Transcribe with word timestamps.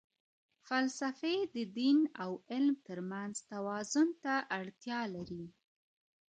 فلسفې 0.67 1.35
د 1.55 1.57
دین 1.77 1.97
او 2.23 2.31
علم 2.51 2.75
ترمنځ 2.87 3.33
توازن 3.51 4.07
ته 4.23 4.33
اړتیا 4.59 4.99
لري. 5.15 5.45